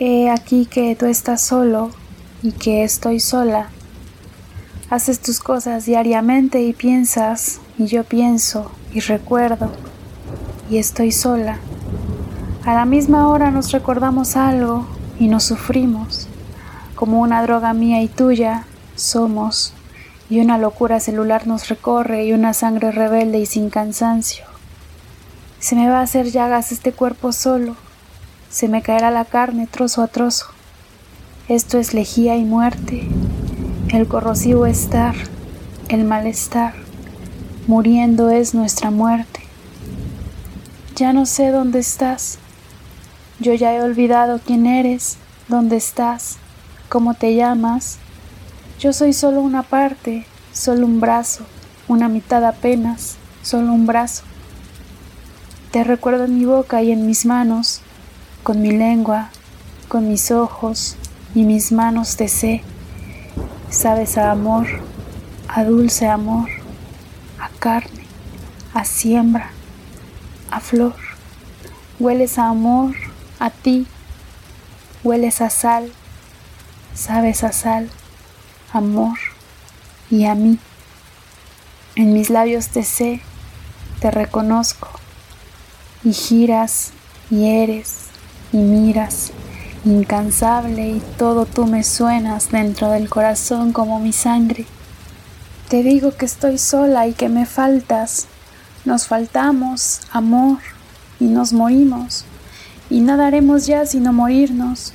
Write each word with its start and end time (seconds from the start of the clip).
He 0.00 0.30
aquí 0.30 0.66
que 0.66 0.94
tú 0.94 1.06
estás 1.06 1.42
solo 1.42 1.90
y 2.40 2.52
que 2.52 2.84
estoy 2.84 3.18
sola. 3.18 3.70
Haces 4.90 5.18
tus 5.18 5.40
cosas 5.40 5.86
diariamente 5.86 6.62
y 6.62 6.72
piensas, 6.72 7.58
y 7.78 7.86
yo 7.86 8.04
pienso, 8.04 8.70
y 8.94 9.00
recuerdo, 9.00 9.72
y 10.70 10.78
estoy 10.78 11.10
sola. 11.10 11.58
A 12.64 12.74
la 12.74 12.84
misma 12.84 13.26
hora 13.26 13.50
nos 13.50 13.72
recordamos 13.72 14.36
algo 14.36 14.86
y 15.18 15.26
nos 15.26 15.42
sufrimos, 15.42 16.28
como 16.94 17.20
una 17.20 17.42
droga 17.42 17.72
mía 17.72 18.00
y 18.00 18.06
tuya 18.06 18.66
somos, 18.94 19.72
y 20.30 20.38
una 20.38 20.58
locura 20.58 21.00
celular 21.00 21.48
nos 21.48 21.68
recorre 21.68 22.24
y 22.24 22.32
una 22.32 22.54
sangre 22.54 22.92
rebelde 22.92 23.40
y 23.40 23.46
sin 23.46 23.68
cansancio. 23.68 24.44
Se 25.58 25.74
me 25.74 25.90
va 25.90 25.98
a 25.98 26.02
hacer 26.02 26.30
llagas 26.30 26.70
este 26.70 26.92
cuerpo 26.92 27.32
solo, 27.32 27.74
se 28.50 28.68
me 28.68 28.82
caerá 28.82 29.10
la 29.10 29.24
carne 29.24 29.66
trozo 29.66 30.02
a 30.02 30.08
trozo. 30.08 30.46
Esto 31.48 31.78
es 31.78 31.94
lejía 31.94 32.36
y 32.36 32.44
muerte, 32.44 33.06
el 33.88 34.06
corrosivo 34.06 34.66
estar, 34.66 35.14
el 35.88 36.04
malestar, 36.04 36.74
muriendo 37.66 38.30
es 38.30 38.54
nuestra 38.54 38.90
muerte. 38.90 39.40
Ya 40.96 41.12
no 41.12 41.26
sé 41.26 41.50
dónde 41.50 41.78
estás, 41.78 42.38
yo 43.40 43.54
ya 43.54 43.72
he 43.74 43.82
olvidado 43.82 44.40
quién 44.44 44.66
eres, 44.66 45.16
dónde 45.46 45.76
estás, 45.76 46.38
cómo 46.88 47.14
te 47.14 47.34
llamas. 47.34 47.98
Yo 48.80 48.92
soy 48.92 49.12
solo 49.12 49.40
una 49.40 49.62
parte, 49.62 50.26
solo 50.52 50.86
un 50.86 51.00
brazo, 51.00 51.44
una 51.86 52.08
mitad 52.08 52.44
apenas, 52.44 53.16
solo 53.42 53.72
un 53.72 53.86
brazo. 53.86 54.24
Te 55.70 55.84
recuerdo 55.84 56.24
en 56.24 56.38
mi 56.38 56.44
boca 56.44 56.82
y 56.82 56.90
en 56.90 57.06
mis 57.06 57.26
manos, 57.26 57.82
con 58.48 58.62
mi 58.62 58.70
lengua, 58.70 59.28
con 59.88 60.08
mis 60.08 60.30
ojos 60.30 60.96
y 61.34 61.42
mis 61.42 61.70
manos 61.70 62.16
te 62.16 62.28
sé. 62.28 62.62
Sabes 63.68 64.16
a 64.16 64.30
amor, 64.30 64.66
a 65.48 65.64
dulce 65.64 66.06
amor, 66.06 66.48
a 67.38 67.50
carne, 67.58 68.06
a 68.72 68.86
siembra, 68.86 69.50
a 70.50 70.60
flor. 70.60 70.94
Hueles 72.00 72.38
a 72.38 72.48
amor, 72.48 72.94
a 73.38 73.50
ti. 73.50 73.86
Hueles 75.04 75.42
a 75.42 75.50
sal, 75.50 75.92
sabes 76.94 77.44
a 77.44 77.52
sal, 77.52 77.90
amor 78.72 79.18
y 80.10 80.24
a 80.24 80.34
mí. 80.34 80.58
En 81.96 82.14
mis 82.14 82.30
labios 82.30 82.68
te 82.68 82.82
sé, 82.82 83.20
te 84.00 84.10
reconozco 84.10 84.88
y 86.02 86.14
giras 86.14 86.92
y 87.30 87.44
eres 87.44 88.07
y 88.52 88.58
miras, 88.58 89.32
incansable 89.84 90.88
y 90.88 91.02
todo 91.16 91.46
tú 91.46 91.66
me 91.66 91.84
suenas 91.84 92.50
dentro 92.50 92.90
del 92.90 93.08
corazón 93.08 93.72
como 93.72 94.00
mi 94.00 94.12
sangre. 94.12 94.66
Te 95.68 95.82
digo 95.82 96.16
que 96.16 96.26
estoy 96.26 96.58
sola 96.58 97.06
y 97.06 97.12
que 97.12 97.28
me 97.28 97.46
faltas, 97.46 98.26
nos 98.84 99.06
faltamos, 99.06 100.00
amor, 100.10 100.58
y 101.20 101.26
nos 101.26 101.52
morimos, 101.52 102.24
y 102.90 103.00
nada 103.00 103.26
haremos 103.26 103.66
ya 103.66 103.84
sino 103.84 104.12
morirnos. 104.12 104.92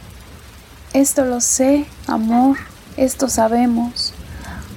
Esto 0.93 1.25
lo 1.25 1.41
sé, 1.41 1.85
amor, 2.07 2.57
esto 2.97 3.27
sabemos, 3.29 4.13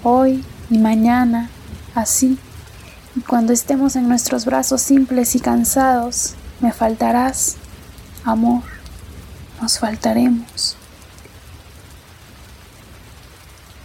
hoy 0.02 0.44
y 0.70 0.78
mañana, 0.78 1.50
así. 1.94 2.38
Y 3.14 3.20
cuando 3.20 3.52
estemos 3.52 3.96
en 3.96 4.08
nuestros 4.08 4.44
brazos 4.44 4.82
simples 4.82 5.34
y 5.34 5.40
cansados, 5.40 6.34
me 6.60 6.72
faltarás, 6.72 7.56
amor, 8.26 8.62
nos 9.60 9.78
faltaremos. 9.78 10.76